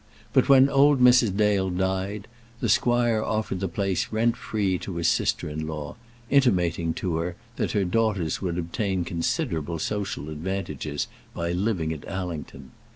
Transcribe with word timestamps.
But 0.33 0.49
when 0.49 0.67
old 0.67 0.99
Mrs. 0.99 1.37
Dale 1.37 1.69
died, 1.69 2.27
the 2.59 2.69
squire 2.69 3.21
offered 3.23 3.59
the 3.59 3.67
place 3.67 4.07
rent 4.09 4.35
free 4.35 4.79
to 4.79 4.95
his 4.95 5.07
sister 5.07 5.47
in 5.47 5.67
law, 5.67 5.95
intimating 6.31 6.95
to 6.95 7.17
her 7.17 7.35
that 7.57 7.73
her 7.73 7.85
daughters 7.85 8.41
would 8.41 8.57
obtain 8.57 9.03
considerable 9.05 9.77
social 9.77 10.29
advantages 10.31 11.05
by 11.35 11.51
living 11.51 11.93
at 11.93 12.07
Allington. 12.07 12.71